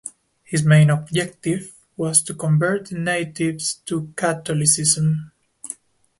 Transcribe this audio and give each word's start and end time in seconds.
His 0.43 0.65
main 0.65 0.89
objective 0.89 1.75
was 1.95 2.23
to 2.23 2.33
convert 2.33 2.87
the 2.87 2.97
natives 2.97 3.75
to 3.85 4.11
Catholicism. 4.15 5.31